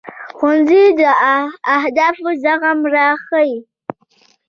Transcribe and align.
ښوونځی 0.37 0.83
د 0.99 1.01
اختلاف 1.73 2.15
زغم 2.43 2.79
راښيي 2.93 3.57